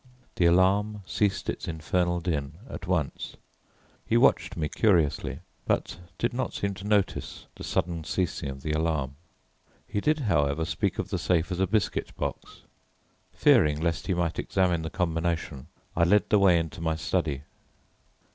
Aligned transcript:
The 0.37 0.47
alarm 0.47 1.03
ceased 1.05 1.47
its 1.47 1.67
infernal 1.67 2.21
din 2.21 2.53
at 2.67 2.87
once. 2.87 3.35
He 4.03 4.17
watched 4.17 4.57
me 4.57 4.67
curiously, 4.67 5.41
but 5.67 5.99
did 6.17 6.33
not 6.33 6.55
seem 6.55 6.73
to 6.73 6.87
notice 6.87 7.45
the 7.55 7.63
sudden 7.63 8.03
ceasing 8.03 8.49
of 8.49 8.63
the 8.63 8.71
alarm. 8.71 9.15
He 9.85 10.01
did, 10.01 10.21
however, 10.21 10.65
speak 10.65 10.97
of 10.97 11.09
the 11.11 11.19
safe 11.19 11.51
as 11.51 11.59
a 11.59 11.67
biscuit 11.67 12.15
box. 12.17 12.61
Fearing 13.31 13.79
lest 13.79 14.07
he 14.07 14.15
might 14.15 14.39
examine 14.39 14.81
the 14.81 14.89
combination 14.89 15.67
I 15.95 16.03
led 16.05 16.29
the 16.31 16.39
way 16.39 16.57
into 16.57 16.81
my 16.81 16.95
study. 16.95 17.43